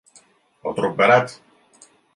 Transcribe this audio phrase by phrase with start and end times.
[0.71, 1.39] O truc barat.